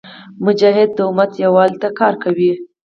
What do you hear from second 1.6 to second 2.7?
ته کار کوي.